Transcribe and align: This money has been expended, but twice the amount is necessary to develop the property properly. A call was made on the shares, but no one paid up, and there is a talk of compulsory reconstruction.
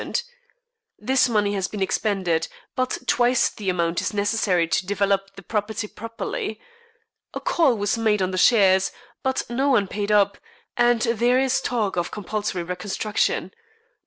This 0.97 1.29
money 1.29 1.53
has 1.53 1.67
been 1.67 1.83
expended, 1.83 2.47
but 2.75 2.97
twice 3.05 3.49
the 3.49 3.69
amount 3.69 4.01
is 4.01 4.15
necessary 4.15 4.67
to 4.67 4.85
develop 4.87 5.35
the 5.35 5.43
property 5.43 5.85
properly. 5.85 6.59
A 7.35 7.39
call 7.39 7.77
was 7.77 7.99
made 7.99 8.19
on 8.23 8.31
the 8.31 8.37
shares, 8.39 8.91
but 9.21 9.43
no 9.47 9.69
one 9.69 9.87
paid 9.87 10.11
up, 10.11 10.39
and 10.75 11.01
there 11.03 11.37
is 11.37 11.59
a 11.59 11.63
talk 11.63 11.97
of 11.97 12.09
compulsory 12.09 12.63
reconstruction. 12.63 13.53